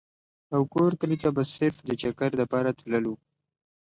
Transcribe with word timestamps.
او 0.53 0.61
کور 0.73 0.91
کلي 1.01 1.17
ته 1.23 1.29
به 1.35 1.43
صرف 1.55 1.77
د 1.87 1.89
چکر 2.01 2.31
دپاره 2.41 2.71
تللو۔ 2.79 3.13